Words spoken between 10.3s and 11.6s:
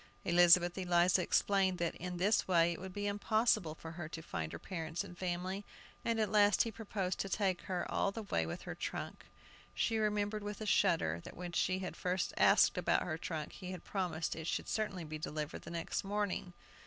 with a shudder that when